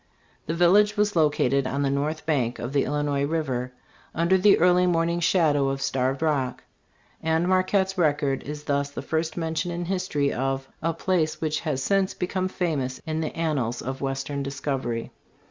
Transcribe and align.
This 0.47 0.57
village 0.57 0.97
was 0.97 1.15
located 1.15 1.67
on 1.67 1.83
the 1.83 1.91
north 1.91 2.25
bank 2.25 2.57
of 2.57 2.73
the 2.73 2.85
Illinois 2.85 3.23
river, 3.25 3.71
under 4.15 4.35
the 4.35 4.57
early 4.57 4.87
morning 4.87 5.19
shadow 5.19 5.69
of 5.69 5.79
Starved 5.79 6.23
Rock; 6.23 6.63
and 7.21 7.47
Marquette's 7.47 7.99
record 7.99 8.41
is 8.41 8.63
thus 8.63 8.89
the 8.89 9.03
first 9.03 9.37
mention 9.37 9.69
in 9.69 9.85
history 9.85 10.33
of" 10.33 10.67
a 10.81 10.91
place 10.95 11.39
which 11.39 11.59
has 11.59 11.83
since 11.83 12.15
become 12.15 12.47
famous 12.47 12.97
in 13.05 13.19
the 13.21 13.37
annals 13.37 13.79
of 13.83 14.01
western 14.01 14.41
discovery." 14.41 15.11